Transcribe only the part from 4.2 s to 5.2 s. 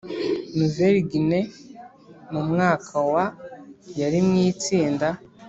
mu itsinda